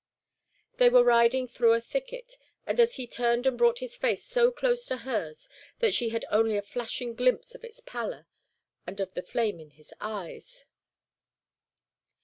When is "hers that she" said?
5.05-6.09